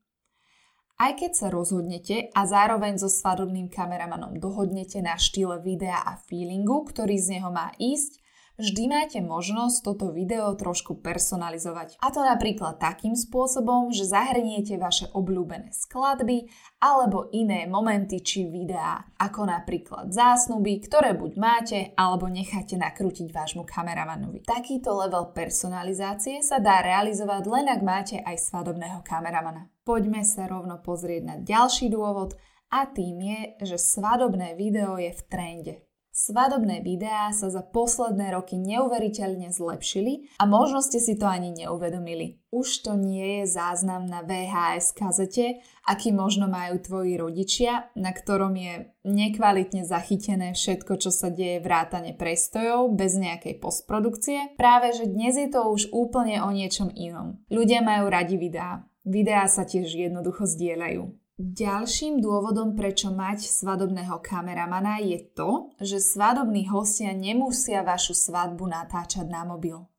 Aj 1.01 1.17
keď 1.17 1.31
sa 1.33 1.47
rozhodnete 1.49 2.29
a 2.29 2.45
zároveň 2.45 3.01
so 3.01 3.09
svadobným 3.09 3.73
kameramanom 3.73 4.37
dohodnete 4.37 5.01
na 5.01 5.17
štýle 5.17 5.65
videa 5.65 5.97
a 5.97 6.21
feelingu, 6.21 6.85
ktorý 6.93 7.17
z 7.17 7.41
neho 7.41 7.49
má 7.49 7.73
ísť, 7.81 8.20
vždy 8.59 8.83
máte 8.89 9.19
možnosť 9.21 9.77
toto 9.85 10.09
video 10.09 10.51
trošku 10.55 10.99
personalizovať. 10.99 12.01
A 12.01 12.09
to 12.09 12.25
napríklad 12.25 12.81
takým 12.81 13.13
spôsobom, 13.13 13.93
že 13.93 14.09
zahrniete 14.09 14.79
vaše 14.81 15.07
obľúbené 15.13 15.69
skladby 15.71 16.49
alebo 16.81 17.29
iné 17.31 17.69
momenty 17.69 18.23
či 18.25 18.49
videá, 18.49 19.05
ako 19.21 19.45
napríklad 19.45 20.09
zásnuby, 20.09 20.81
ktoré 20.83 21.13
buď 21.13 21.31
máte 21.37 21.79
alebo 21.93 22.25
necháte 22.25 22.75
nakrútiť 22.75 23.29
vášmu 23.29 23.63
kameramanovi. 23.63 24.41
Takýto 24.43 24.95
level 24.97 25.31
personalizácie 25.31 26.41
sa 26.41 26.57
dá 26.57 26.81
realizovať 26.81 27.43
len 27.45 27.69
ak 27.69 27.81
máte 27.85 28.17
aj 28.19 28.41
svadobného 28.41 29.05
kameramana. 29.05 29.69
Poďme 29.85 30.21
sa 30.25 30.45
rovno 30.49 30.77
pozrieť 30.81 31.21
na 31.25 31.35
ďalší 31.41 31.89
dôvod 31.89 32.37
a 32.71 32.87
tým 32.87 33.19
je, 33.19 33.39
že 33.67 33.77
svadobné 33.77 34.55
video 34.55 34.95
je 34.95 35.11
v 35.11 35.21
trende. 35.27 35.75
Svadobné 36.21 36.85
videá 36.85 37.33
sa 37.33 37.49
za 37.49 37.65
posledné 37.65 38.37
roky 38.37 38.53
neuveriteľne 38.53 39.49
zlepšili 39.49 40.37
a 40.37 40.45
možno 40.45 40.77
ste 40.85 41.01
si 41.01 41.17
to 41.17 41.25
ani 41.25 41.49
neuvedomili. 41.49 42.37
Už 42.53 42.85
to 42.85 42.93
nie 42.93 43.41
je 43.41 43.49
záznam 43.49 44.05
na 44.05 44.21
VHS 44.21 44.93
kazete, 44.93 45.65
aký 45.81 46.13
možno 46.13 46.45
majú 46.45 46.77
tvoji 46.77 47.17
rodičia, 47.17 47.89
na 47.97 48.13
ktorom 48.13 48.53
je 48.53 48.93
nekvalitne 49.01 49.81
zachytené 49.81 50.53
všetko, 50.53 51.01
čo 51.01 51.09
sa 51.09 51.33
deje 51.33 51.57
vrátane 51.57 52.13
prestojov, 52.13 52.93
bez 52.93 53.17
nejakej 53.17 53.57
postprodukcie. 53.57 54.53
Práve, 54.61 54.93
že 54.93 55.09
dnes 55.09 55.33
je 55.33 55.49
to 55.49 55.73
už 55.73 55.89
úplne 55.89 56.37
o 56.45 56.53
niečom 56.53 56.93
inom. 56.93 57.41
Ľudia 57.49 57.81
majú 57.81 58.13
radi 58.13 58.37
videá. 58.37 58.85
Videá 59.01 59.49
sa 59.49 59.65
tiež 59.65 59.89
jednoducho 59.89 60.45
zdieľajú. 60.45 61.20
Ďalším 61.41 62.21
dôvodom, 62.21 62.77
prečo 62.77 63.09
mať 63.09 63.49
svadobného 63.49 64.21
kameramana 64.21 65.01
je 65.01 65.17
to, 65.33 65.73
že 65.81 65.97
svadobní 65.97 66.69
hostia 66.69 67.17
nemusia 67.17 67.81
vašu 67.81 68.13
svadbu 68.13 68.69
natáčať 68.69 69.25
na 69.25 69.41
mobil. 69.41 69.89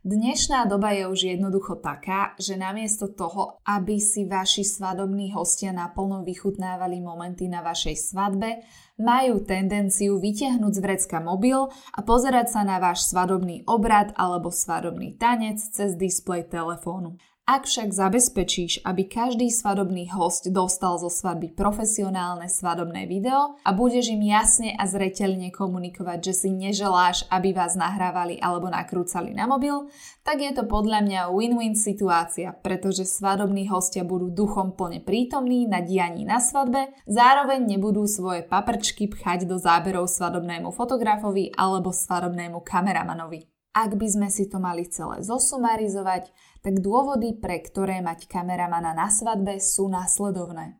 Dnešná 0.00 0.64
doba 0.64 0.96
je 0.96 1.04
už 1.04 1.36
jednoducho 1.36 1.76
taká, 1.84 2.32
že 2.40 2.56
namiesto 2.56 3.12
toho, 3.12 3.60
aby 3.68 4.00
si 4.00 4.24
vaši 4.24 4.64
svadobní 4.64 5.28
hostia 5.36 5.76
naplno 5.76 6.24
vychutnávali 6.24 7.04
momenty 7.04 7.52
na 7.52 7.60
vašej 7.60 8.08
svadbe, 8.08 8.64
majú 8.96 9.44
tendenciu 9.44 10.16
vytiahnuť 10.16 10.72
z 10.72 10.80
vrecka 10.80 11.20
mobil 11.20 11.68
a 11.68 12.00
pozerať 12.00 12.48
sa 12.48 12.64
na 12.64 12.80
váš 12.80 13.04
svadobný 13.12 13.60
obrad 13.68 14.16
alebo 14.16 14.48
svadobný 14.48 15.20
tanec 15.20 15.60
cez 15.60 16.00
displej 16.00 16.48
telefónu. 16.48 17.20
Ak 17.48 17.64
však 17.64 17.96
zabezpečíš, 17.96 18.84
aby 18.84 19.08
každý 19.08 19.48
svadobný 19.48 20.12
host 20.12 20.52
dostal 20.52 21.00
zo 21.00 21.08
svadby 21.08 21.56
profesionálne 21.56 22.44
svadobné 22.44 23.08
video 23.08 23.56
a 23.64 23.72
budeš 23.72 24.12
im 24.12 24.20
jasne 24.20 24.76
a 24.76 24.84
zreteľne 24.84 25.48
komunikovať, 25.48 26.28
že 26.28 26.44
si 26.44 26.48
neželáš, 26.52 27.24
aby 27.32 27.56
vás 27.56 27.72
nahrávali 27.72 28.36
alebo 28.36 28.68
nakrúcali 28.68 29.32
na 29.32 29.48
mobil, 29.48 29.88
tak 30.20 30.44
je 30.44 30.52
to 30.52 30.68
podľa 30.68 31.00
mňa 31.08 31.20
win-win 31.32 31.72
situácia, 31.72 32.52
pretože 32.52 33.08
svadobní 33.08 33.64
hostia 33.72 34.04
budú 34.04 34.28
duchom 34.28 34.76
plne 34.76 35.00
prítomní 35.00 35.64
na 35.64 35.80
dianí 35.80 36.28
na 36.28 36.44
svadbe, 36.44 36.92
zároveň 37.08 37.64
nebudú 37.64 38.04
svoje 38.04 38.44
paprčky 38.44 39.08
pchať 39.08 39.48
do 39.48 39.56
záberov 39.56 40.04
svadobnému 40.04 40.68
fotografovi 40.76 41.56
alebo 41.56 41.96
svadobnému 41.96 42.60
kameramanovi. 42.60 43.48
Ak 43.78 43.94
by 43.94 44.08
sme 44.10 44.26
si 44.26 44.50
to 44.50 44.58
mali 44.58 44.90
celé 44.90 45.22
zosumarizovať, 45.22 46.34
tak 46.62 46.82
dôvody, 46.82 47.36
pre 47.38 47.62
ktoré 47.62 48.02
mať 48.02 48.26
kameramana 48.26 48.94
na 48.94 49.08
svadbe 49.08 49.58
sú 49.62 49.90
následovné. 49.90 50.78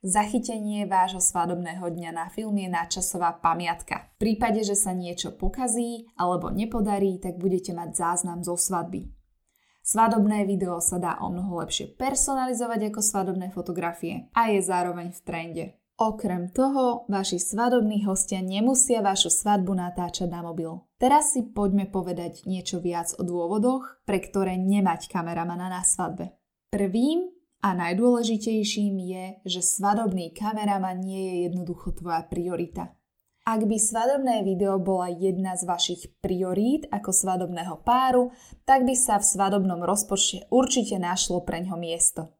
Zachytenie 0.00 0.88
vášho 0.88 1.20
svadobného 1.20 1.84
dňa 1.84 2.10
na 2.16 2.32
film 2.32 2.56
je 2.56 2.72
nadčasová 2.72 3.36
pamiatka. 3.36 4.08
V 4.16 4.32
prípade, 4.32 4.64
že 4.64 4.72
sa 4.72 4.96
niečo 4.96 5.36
pokazí 5.36 6.08
alebo 6.16 6.48
nepodarí, 6.48 7.20
tak 7.20 7.36
budete 7.36 7.76
mať 7.76 7.92
záznam 7.92 8.40
zo 8.40 8.56
svadby. 8.56 9.12
Svadobné 9.84 10.48
video 10.48 10.80
sa 10.80 10.96
dá 10.96 11.20
o 11.20 11.28
mnoho 11.28 11.60
lepšie 11.60 11.96
personalizovať 12.00 12.92
ako 12.92 13.00
svadobné 13.00 13.52
fotografie 13.52 14.28
a 14.32 14.48
je 14.48 14.60
zároveň 14.64 15.12
v 15.12 15.20
trende. 15.20 15.66
Okrem 16.00 16.48
toho, 16.48 17.04
vaši 17.12 17.36
svadobní 17.36 18.08
hostia 18.08 18.40
nemusia 18.40 19.04
vašu 19.04 19.28
svadbu 19.28 19.76
natáčať 19.76 20.32
na 20.32 20.40
mobil. 20.40 20.80
Teraz 20.96 21.36
si 21.36 21.44
poďme 21.44 21.92
povedať 21.92 22.48
niečo 22.48 22.80
viac 22.80 23.12
o 23.20 23.22
dôvodoch, 23.22 24.00
pre 24.08 24.16
ktoré 24.16 24.56
nemať 24.56 25.12
kameramana 25.12 25.68
na 25.68 25.84
svadbe. 25.84 26.32
Prvým 26.72 27.28
a 27.60 27.76
najdôležitejším 27.76 28.96
je, 28.96 29.24
že 29.44 29.60
svadobný 29.60 30.32
kameraman 30.32 31.04
nie 31.04 31.20
je 31.20 31.36
jednoducho 31.52 31.92
tvoja 31.92 32.24
priorita. 32.24 32.96
Ak 33.44 33.68
by 33.68 33.76
svadobné 33.76 34.40
video 34.40 34.80
bola 34.80 35.12
jedna 35.12 35.52
z 35.52 35.68
vašich 35.68 36.16
priorít 36.24 36.88
ako 36.88 37.12
svadobného 37.12 37.76
páru, 37.84 38.32
tak 38.64 38.88
by 38.88 38.96
sa 38.96 39.20
v 39.20 39.28
svadobnom 39.28 39.84
rozpočte 39.84 40.48
určite 40.48 40.96
našlo 40.96 41.44
pre 41.44 41.60
ňo 41.60 41.76
miesto. 41.76 42.39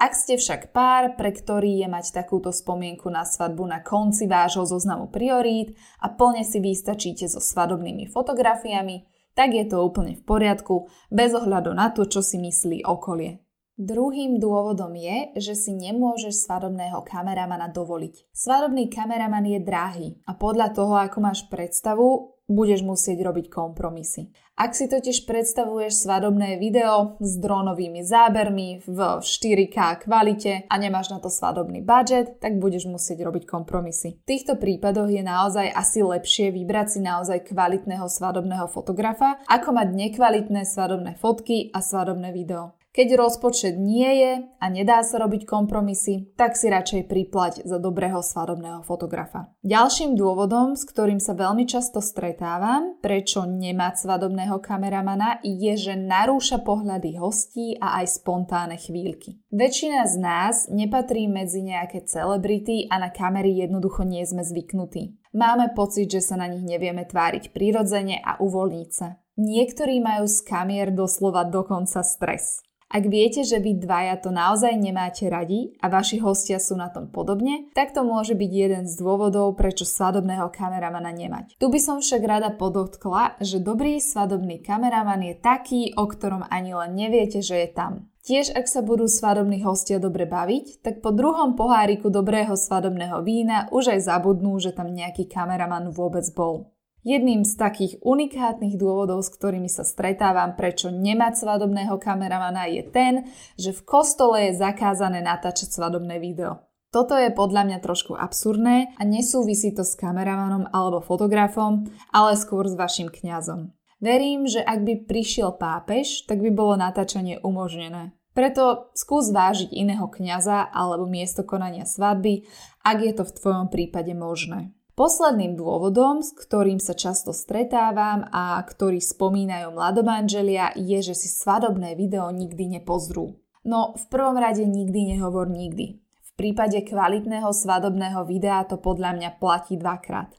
Ak 0.00 0.16
ste 0.16 0.40
však 0.40 0.72
pár, 0.72 1.12
pre 1.20 1.28
ktorý 1.28 1.84
je 1.84 1.88
mať 1.92 2.16
takúto 2.16 2.48
spomienku 2.56 3.12
na 3.12 3.28
svadbu 3.28 3.68
na 3.68 3.84
konci 3.84 4.24
vášho 4.24 4.64
zoznamu 4.64 5.12
priorít 5.12 5.76
a 6.00 6.08
plne 6.08 6.40
si 6.40 6.56
vystačíte 6.56 7.28
so 7.28 7.36
svadobnými 7.36 8.08
fotografiami, 8.08 9.04
tak 9.36 9.52
je 9.52 9.68
to 9.68 9.84
úplne 9.84 10.16
v 10.16 10.24
poriadku, 10.24 10.88
bez 11.12 11.36
ohľadu 11.36 11.76
na 11.76 11.92
to, 11.92 12.08
čo 12.08 12.24
si 12.24 12.40
myslí 12.40 12.80
okolie. 12.88 13.44
Druhým 13.76 14.40
dôvodom 14.40 14.96
je, 14.96 15.36
že 15.36 15.52
si 15.52 15.76
nemôžeš 15.76 16.48
svadobného 16.48 17.04
kameramana 17.04 17.68
dovoliť. 17.68 18.32
Svadobný 18.32 18.88
kameraman 18.88 19.44
je 19.52 19.60
drahý 19.60 20.08
a 20.24 20.32
podľa 20.32 20.72
toho, 20.72 20.96
ako 20.96 21.20
máš 21.20 21.44
predstavu, 21.52 22.40
budeš 22.48 22.82
musieť 22.82 23.20
robiť 23.20 23.46
kompromisy. 23.52 24.32
Ak 24.60 24.76
si 24.76 24.92
totiž 24.92 25.24
predstavuješ 25.24 26.04
svadobné 26.04 26.60
video 26.60 27.16
s 27.16 27.40
dronovými 27.40 28.04
zábermi 28.04 28.84
v 28.84 28.98
4K 29.24 30.04
kvalite 30.04 30.68
a 30.68 30.74
nemáš 30.76 31.08
na 31.08 31.16
to 31.16 31.32
svadobný 31.32 31.80
budget, 31.80 32.36
tak 32.44 32.60
budeš 32.60 32.84
musieť 32.84 33.24
robiť 33.24 33.48
kompromisy. 33.48 34.20
V 34.20 34.28
týchto 34.28 34.60
prípadoch 34.60 35.08
je 35.08 35.24
naozaj 35.24 35.64
asi 35.72 36.04
lepšie 36.04 36.52
vybrať 36.52 36.86
si 36.92 37.00
naozaj 37.00 37.48
kvalitného 37.48 38.04
svadobného 38.04 38.68
fotografa, 38.68 39.40
ako 39.48 39.72
mať 39.72 39.96
nekvalitné 39.96 40.68
svadobné 40.68 41.16
fotky 41.16 41.72
a 41.72 41.80
svadobné 41.80 42.28
video. 42.28 42.76
Keď 42.90 43.14
rozpočet 43.14 43.78
nie 43.78 44.10
je 44.18 44.32
a 44.58 44.66
nedá 44.66 45.06
sa 45.06 45.22
robiť 45.22 45.46
kompromisy, 45.46 46.34
tak 46.34 46.58
si 46.58 46.66
radšej 46.66 47.06
priplať 47.06 47.62
za 47.62 47.78
dobrého 47.78 48.18
svadobného 48.18 48.82
fotografa. 48.82 49.54
Ďalším 49.62 50.18
dôvodom, 50.18 50.74
s 50.74 50.82
ktorým 50.90 51.22
sa 51.22 51.38
veľmi 51.38 51.70
často 51.70 52.02
stretávam, 52.02 52.98
prečo 52.98 53.46
nemať 53.46 53.94
svadobného 53.94 54.58
kameramana, 54.58 55.38
je, 55.46 55.78
že 55.78 55.94
narúša 55.94 56.66
pohľady 56.66 57.14
hostí 57.14 57.78
a 57.78 58.02
aj 58.02 58.26
spontánne 58.26 58.74
chvíľky. 58.74 59.38
Väčšina 59.54 60.10
z 60.10 60.14
nás 60.18 60.66
nepatrí 60.66 61.30
medzi 61.30 61.62
nejaké 61.62 62.02
celebrity 62.10 62.90
a 62.90 62.98
na 62.98 63.14
kamery 63.14 63.54
jednoducho 63.54 64.02
nie 64.02 64.26
sme 64.26 64.42
zvyknutí. 64.42 65.14
Máme 65.30 65.70
pocit, 65.78 66.10
že 66.10 66.26
sa 66.26 66.34
na 66.34 66.50
nich 66.50 66.66
nevieme 66.66 67.06
tváriť 67.06 67.54
prirodzene 67.54 68.18
a 68.18 68.42
uvoľniť 68.42 68.90
sa. 68.90 69.14
Niektorí 69.38 70.02
majú 70.02 70.26
z 70.26 70.42
kamier 70.42 70.90
doslova 70.90 71.46
dokonca 71.46 72.02
stres. 72.02 72.66
Ak 72.90 73.06
viete, 73.06 73.46
že 73.46 73.62
vy 73.62 73.78
dvaja 73.78 74.18
to 74.18 74.34
naozaj 74.34 74.74
nemáte 74.74 75.30
radi 75.30 75.78
a 75.78 75.86
vaši 75.86 76.18
hostia 76.18 76.58
sú 76.58 76.74
na 76.74 76.90
tom 76.90 77.06
podobne, 77.06 77.70
tak 77.70 77.94
to 77.94 78.02
môže 78.02 78.34
byť 78.34 78.50
jeden 78.50 78.84
z 78.90 78.98
dôvodov, 78.98 79.54
prečo 79.54 79.86
svadobného 79.86 80.50
kameramana 80.50 81.14
nemať. 81.14 81.54
Tu 81.54 81.66
by 81.70 81.78
som 81.78 82.02
však 82.02 82.22
rada 82.26 82.50
podotkla, 82.50 83.38
že 83.38 83.62
dobrý 83.62 84.02
svadobný 84.02 84.58
kameraman 84.58 85.22
je 85.22 85.34
taký, 85.38 85.94
o 85.94 86.10
ktorom 86.10 86.42
ani 86.50 86.74
len 86.74 86.98
neviete, 86.98 87.38
že 87.46 87.62
je 87.62 87.70
tam. 87.70 88.10
Tiež 88.26 88.58
ak 88.58 88.66
sa 88.66 88.82
budú 88.82 89.06
svadobní 89.06 89.62
hostia 89.62 90.02
dobre 90.02 90.26
baviť, 90.26 90.82
tak 90.82 90.98
po 90.98 91.14
druhom 91.14 91.54
poháriku 91.54 92.10
dobrého 92.10 92.58
svadobného 92.58 93.22
vína 93.22 93.70
už 93.70 93.94
aj 93.96 94.00
zabudnú, 94.02 94.58
že 94.58 94.74
tam 94.74 94.90
nejaký 94.90 95.30
kameraman 95.30 95.94
vôbec 95.94 96.26
bol. 96.34 96.74
Jedným 97.00 97.48
z 97.48 97.56
takých 97.56 97.96
unikátnych 98.04 98.76
dôvodov, 98.76 99.24
s 99.24 99.32
ktorými 99.32 99.72
sa 99.72 99.88
stretávam, 99.88 100.52
prečo 100.52 100.92
nemať 100.92 101.32
svadobného 101.40 101.96
kameramana, 101.96 102.68
je 102.68 102.84
ten, 102.84 103.14
že 103.56 103.72
v 103.72 103.84
kostole 103.88 104.52
je 104.52 104.60
zakázané 104.60 105.24
natáčať 105.24 105.72
svadobné 105.72 106.20
video. 106.20 106.60
Toto 106.90 107.14
je 107.16 107.32
podľa 107.32 107.70
mňa 107.70 107.78
trošku 107.80 108.18
absurdné 108.18 108.98
a 108.98 109.02
nesúvisí 109.06 109.70
to 109.72 109.86
s 109.86 109.96
kameramanom 109.96 110.68
alebo 110.74 111.00
fotografom, 111.00 111.86
ale 112.10 112.36
skôr 112.36 112.66
s 112.66 112.74
vašim 112.74 113.08
kňazom. 113.08 113.72
Verím, 114.02 114.44
že 114.50 114.60
ak 114.60 114.84
by 114.84 114.94
prišiel 115.06 115.56
pápež, 115.56 116.26
tak 116.26 116.42
by 116.42 116.50
bolo 116.50 116.74
natáčanie 116.76 117.38
umožnené. 117.40 118.12
Preto 118.34 118.90
skús 118.92 119.30
vážiť 119.30 119.70
iného 119.70 120.06
kňaza 120.10 120.68
alebo 120.72 121.06
miesto 121.06 121.46
konania 121.46 121.86
svadby, 121.86 122.44
ak 122.82 122.98
je 123.02 123.12
to 123.16 123.22
v 123.24 123.34
tvojom 123.38 123.66
prípade 123.70 124.12
možné. 124.12 124.74
Posledným 125.00 125.56
dôvodom, 125.56 126.20
s 126.20 126.36
ktorým 126.36 126.76
sa 126.76 126.92
často 126.92 127.32
stretávam 127.32 128.28
a 128.28 128.60
ktorý 128.60 129.00
spomínajú 129.00 129.72
mladomanželia, 129.72 130.76
je, 130.76 131.00
že 131.00 131.16
si 131.16 131.32
svadobné 131.32 131.96
video 131.96 132.28
nikdy 132.28 132.76
nepozrú. 132.76 133.40
No 133.64 133.96
v 133.96 134.04
prvom 134.12 134.36
rade 134.36 134.60
nikdy 134.60 135.16
nehovor 135.16 135.48
nikdy. 135.48 136.04
V 136.04 136.30
prípade 136.36 136.84
kvalitného 136.84 137.48
svadobného 137.48 138.28
videa 138.28 138.60
to 138.68 138.76
podľa 138.76 139.16
mňa 139.16 139.30
platí 139.40 139.80
dvakrát. 139.80 140.36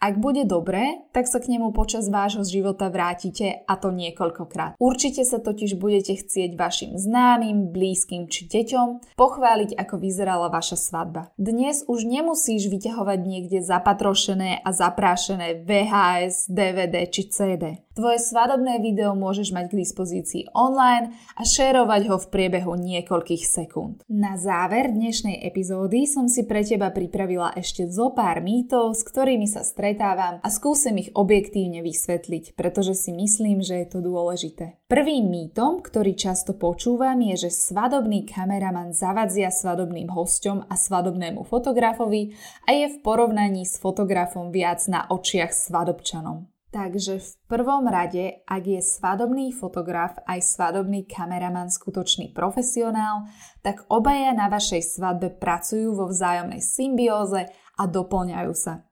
Ak 0.00 0.18
bude 0.18 0.44
dobré, 0.44 1.06
tak 1.14 1.30
sa 1.30 1.38
k 1.38 1.54
nemu 1.54 1.70
počas 1.70 2.10
vášho 2.10 2.42
života 2.42 2.90
vrátite 2.90 3.62
a 3.64 3.74
to 3.78 3.94
niekoľkokrát. 3.94 4.76
Určite 4.76 5.22
sa 5.22 5.38
totiž 5.40 5.78
budete 5.78 6.18
chcieť 6.18 6.58
vašim 6.58 6.98
známym, 6.98 7.70
blízkym 7.70 8.26
či 8.28 8.50
deťom 8.50 9.16
pochváliť, 9.16 9.78
ako 9.78 9.94
vyzerala 9.98 10.50
vaša 10.50 10.76
svadba. 10.76 11.30
Dnes 11.38 11.86
už 11.86 12.04
nemusíš 12.04 12.68
vyťahovať 12.68 13.18
niekde 13.22 13.58
zapatrošené 13.62 14.60
a 14.60 14.70
zaprášené 14.74 15.62
VHS, 15.62 16.50
DVD 16.50 17.06
či 17.08 17.30
CD. 17.30 17.84
Tvoje 17.94 18.18
svadobné 18.18 18.82
video 18.82 19.14
môžeš 19.14 19.54
mať 19.54 19.70
k 19.70 19.78
dispozícii 19.86 20.50
online 20.50 21.14
a 21.38 21.46
šerovať 21.46 22.10
ho 22.10 22.18
v 22.18 22.26
priebehu 22.26 22.74
niekoľkých 22.74 23.46
sekúnd. 23.46 24.02
Na 24.10 24.34
záver 24.34 24.90
dnešnej 24.90 25.38
epizódy 25.46 26.02
som 26.10 26.26
si 26.26 26.42
pre 26.42 26.66
teba 26.66 26.90
pripravila 26.90 27.54
ešte 27.54 27.86
zo 27.86 28.10
pár 28.10 28.42
mýtov, 28.42 28.98
s 28.98 29.06
ktorými 29.06 29.46
sa 29.46 29.62
stretávam 29.94 30.42
a 30.42 30.48
skúsim 30.50 30.98
ich 30.98 31.14
objektívne 31.14 31.78
vysvetliť, 31.86 32.58
pretože 32.58 32.98
si 32.98 33.14
myslím, 33.14 33.62
že 33.62 33.86
je 33.86 33.86
to 33.86 34.02
dôležité. 34.02 34.82
Prvým 34.90 35.30
mýtom, 35.30 35.86
ktorý 35.86 36.18
často 36.18 36.58
počúvam, 36.58 37.14
je, 37.22 37.46
že 37.46 37.70
svadobný 37.70 38.26
kameraman 38.26 38.90
zavadzia 38.90 39.54
svadobným 39.54 40.10
hosťom 40.10 40.66
a 40.66 40.74
svadobnému 40.74 41.46
fotografovi 41.46 42.34
a 42.66 42.74
je 42.74 42.86
v 42.90 42.96
porovnaní 43.06 43.62
s 43.62 43.78
fotografom 43.78 44.50
viac 44.50 44.82
na 44.90 45.06
očiach 45.06 45.54
svadobčanom. 45.54 46.50
Takže 46.74 47.22
v 47.22 47.30
prvom 47.46 47.86
rade, 47.86 48.42
ak 48.50 48.66
je 48.66 48.82
svadobný 48.82 49.54
fotograf 49.54 50.18
aj 50.26 50.42
svadobný 50.42 51.06
kameraman 51.06 51.70
skutočný 51.70 52.34
profesionál, 52.34 53.30
tak 53.62 53.86
obaja 53.86 54.34
na 54.34 54.50
vašej 54.50 54.82
svadbe 54.98 55.38
pracujú 55.38 55.94
vo 55.94 56.10
vzájomnej 56.10 56.58
symbióze 56.58 57.46
a 57.78 57.82
doplňajú 57.86 58.54
sa. 58.58 58.82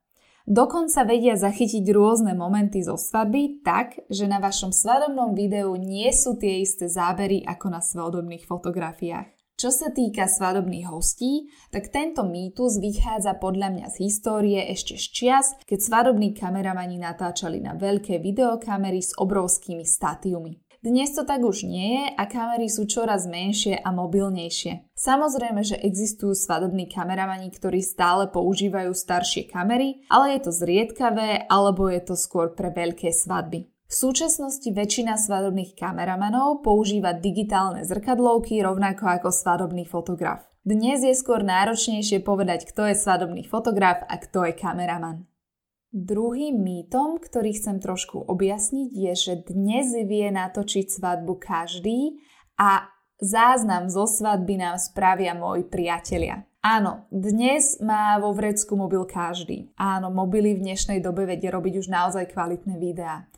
Dokonca 0.43 1.07
vedia 1.07 1.39
zachytiť 1.39 1.87
rôzne 1.95 2.35
momenty 2.35 2.83
zo 2.83 2.99
svadby 2.99 3.63
tak, 3.63 4.03
že 4.11 4.27
na 4.27 4.43
vašom 4.43 4.75
svadobnom 4.75 5.39
videu 5.39 5.71
nie 5.79 6.11
sú 6.11 6.35
tie 6.35 6.61
isté 6.61 6.91
zábery 6.91 7.47
ako 7.47 7.67
na 7.71 7.79
svadobných 7.79 8.43
fotografiách. 8.51 9.31
Čo 9.55 9.71
sa 9.71 9.95
týka 9.95 10.27
svadobných 10.27 10.91
hostí, 10.91 11.47
tak 11.71 11.95
tento 11.95 12.27
mýtus 12.27 12.83
vychádza 12.83 13.39
podľa 13.39 13.71
mňa 13.71 13.87
z 13.95 13.97
histórie 14.11 14.59
ešte 14.67 14.99
z 14.99 15.07
čias, 15.15 15.47
keď 15.63 15.79
svadobní 15.79 16.35
kameramani 16.35 16.99
natáčali 16.99 17.63
na 17.63 17.79
veľké 17.79 18.19
videokamery 18.19 18.99
s 18.99 19.15
obrovskými 19.15 19.87
statiumi. 19.87 20.72
Dnes 20.83 21.15
to 21.15 21.23
tak 21.23 21.47
už 21.47 21.63
nie 21.63 21.95
je 21.95 22.05
a 22.19 22.27
kamery 22.27 22.67
sú 22.67 22.91
čoraz 22.91 23.23
menšie 23.31 23.79
a 23.79 23.95
mobilnejšie. 23.95 24.91
Samozrejme, 24.99 25.63
že 25.63 25.79
existujú 25.79 26.35
svadobní 26.35 26.91
kameramani, 26.91 27.55
ktorí 27.55 27.79
stále 27.87 28.27
používajú 28.27 28.91
staršie 28.91 29.47
kamery, 29.47 30.03
ale 30.11 30.35
je 30.35 30.41
to 30.43 30.51
zriedkavé 30.51 31.47
alebo 31.47 31.87
je 31.87 32.03
to 32.03 32.19
skôr 32.19 32.51
pre 32.59 32.75
veľké 32.75 33.15
svadby. 33.15 33.71
V 33.71 33.95
súčasnosti 33.95 34.67
väčšina 34.67 35.23
svadobných 35.23 35.79
kameramanov 35.79 36.67
používa 36.67 37.15
digitálne 37.15 37.87
zrkadlovky 37.87 38.59
rovnako 38.59 39.07
ako 39.07 39.31
svadobný 39.31 39.87
fotograf. 39.87 40.51
Dnes 40.67 41.07
je 41.07 41.15
skôr 41.15 41.47
náročnejšie 41.47 42.27
povedať, 42.27 42.67
kto 42.67 42.91
je 42.91 42.99
svadobný 42.99 43.47
fotograf 43.47 44.03
a 44.11 44.19
kto 44.19 44.51
je 44.51 44.59
kameraman. 44.59 45.31
Druhým 45.93 46.57
mýtom, 46.57 47.21
ktorý 47.21 47.53
chcem 47.53 47.77
trošku 47.77 48.25
objasniť, 48.25 48.89
je, 48.97 49.13
že 49.13 49.35
dnes 49.45 49.93
vie 49.93 50.25
natočiť 50.33 50.89
svadbu 50.89 51.37
každý 51.37 52.17
a 52.57 52.89
záznam 53.21 53.93
zo 53.93 54.09
svadby 54.09 54.57
nám 54.57 54.81
spravia 54.81 55.37
moji 55.37 55.69
priatelia. 55.69 56.49
Áno, 56.65 57.05
dnes 57.13 57.77
má 57.85 58.17
vo 58.17 58.33
vrecku 58.33 58.73
mobil 58.73 59.05
každý. 59.05 59.69
Áno, 59.77 60.09
mobily 60.09 60.57
v 60.57 60.65
dnešnej 60.65 61.05
dobe 61.05 61.29
vedia 61.29 61.53
robiť 61.53 61.85
už 61.85 61.93
naozaj 61.93 62.33
kvalitné 62.33 62.81
videá. 62.81 63.29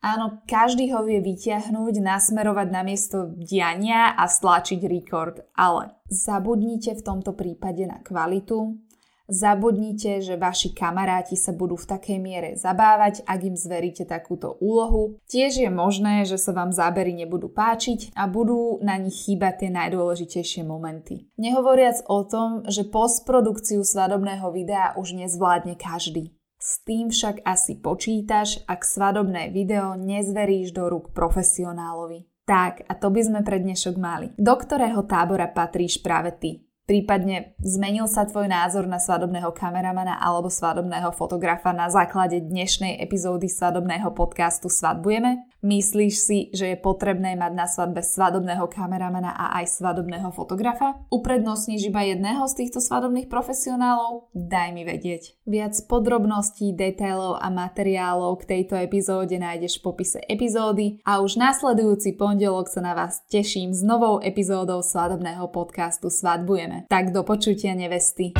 Áno, 0.00 0.40
každý 0.48 0.88
ho 0.96 1.04
vie 1.04 1.20
vyťahnuť, 1.20 1.94
nasmerovať 2.00 2.68
na 2.72 2.88
miesto 2.88 3.28
diania 3.36 4.16
a 4.16 4.24
stlačiť 4.24 4.80
record, 4.88 5.44
ale 5.52 5.92
zabudnite 6.08 6.96
v 6.96 7.04
tomto 7.04 7.36
prípade 7.36 7.84
na 7.84 8.00
kvalitu, 8.00 8.80
zabudnite, 9.28 10.24
že 10.24 10.40
vaši 10.40 10.72
kamaráti 10.72 11.36
sa 11.36 11.52
budú 11.52 11.76
v 11.76 11.86
takej 11.86 12.18
miere 12.18 12.50
zabávať, 12.56 13.22
ak 13.28 13.40
im 13.44 13.54
zveríte 13.54 14.08
takúto 14.08 14.56
úlohu. 14.58 15.20
Tiež 15.28 15.60
je 15.60 15.70
možné, 15.70 16.24
že 16.24 16.40
sa 16.40 16.56
vám 16.56 16.72
zábery 16.72 17.12
nebudú 17.12 17.52
páčiť 17.52 18.16
a 18.16 18.24
budú 18.26 18.80
na 18.80 18.96
nich 18.96 19.28
chýbať 19.28 19.68
tie 19.68 19.70
najdôležitejšie 19.70 20.64
momenty. 20.64 21.28
Nehovoriac 21.36 22.02
o 22.08 22.24
tom, 22.24 22.64
že 22.66 22.88
postprodukciu 22.88 23.84
svadobného 23.84 24.48
videa 24.50 24.96
už 24.96 25.14
nezvládne 25.14 25.76
každý. 25.76 26.32
S 26.58 26.82
tým 26.82 27.14
však 27.14 27.46
asi 27.46 27.78
počítaš, 27.78 28.66
ak 28.66 28.82
svadobné 28.82 29.54
video 29.54 29.94
nezveríš 29.94 30.74
do 30.74 30.90
rúk 30.90 31.14
profesionálovi. 31.14 32.26
Tak, 32.48 32.88
a 32.88 32.96
to 32.96 33.12
by 33.12 33.20
sme 33.22 33.40
pre 33.44 33.60
dnešok 33.60 33.94
mali. 34.00 34.32
Do 34.34 34.56
ktorého 34.56 35.04
tábora 35.04 35.46
patríš 35.52 36.00
práve 36.00 36.32
ty? 36.34 36.50
Prípadne 36.88 37.52
zmenil 37.60 38.08
sa 38.08 38.24
tvoj 38.24 38.48
názor 38.48 38.88
na 38.88 38.96
svadobného 38.96 39.52
kameramana 39.52 40.16
alebo 40.24 40.48
svadobného 40.48 41.12
fotografa 41.12 41.68
na 41.76 41.92
základe 41.92 42.40
dnešnej 42.40 42.96
epizódy 43.04 43.44
svadobného 43.44 44.08
podcastu 44.16 44.72
Svadbujeme? 44.72 45.47
Myslíš 45.58 46.14
si, 46.14 46.38
že 46.54 46.70
je 46.70 46.78
potrebné 46.78 47.34
mať 47.34 47.52
na 47.54 47.66
svadbe 47.66 47.98
svadobného 47.98 48.70
kameramana 48.70 49.34
a 49.34 49.58
aj 49.58 49.82
svadobného 49.82 50.30
fotografa? 50.30 51.02
Uprednostníš 51.10 51.90
iba 51.90 52.06
jedného 52.06 52.46
z 52.46 52.62
týchto 52.62 52.78
svadobných 52.78 53.26
profesionálov? 53.26 54.30
Daj 54.30 54.70
mi 54.70 54.86
vedieť. 54.86 55.34
Viac 55.50 55.74
podrobností, 55.90 56.78
detailov 56.78 57.42
a 57.42 57.50
materiálov 57.50 58.38
k 58.38 58.54
tejto 58.54 58.78
epizóde 58.78 59.34
nájdeš 59.34 59.82
v 59.82 59.84
popise 59.90 60.22
epizódy 60.30 61.02
a 61.02 61.18
už 61.18 61.34
následujúci 61.34 62.14
pondelok 62.14 62.70
sa 62.70 62.78
na 62.78 62.94
vás 62.94 63.26
teším 63.26 63.74
s 63.74 63.82
novou 63.82 64.22
epizódou 64.22 64.78
svadobného 64.78 65.50
podcastu 65.50 66.06
Svadbujeme. 66.06 66.86
Tak 66.86 67.10
do 67.10 67.26
počutia 67.26 67.74
nevesty. 67.74 68.30